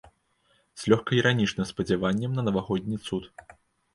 З 0.83 0.93
лёгка-іранічным 0.93 1.67
спадзяваннем 1.71 2.31
на 2.37 2.45
навагодні 2.47 2.97
цуд. 3.09 3.23